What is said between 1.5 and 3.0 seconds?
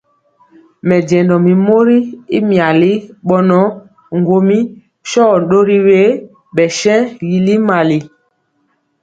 mori y miali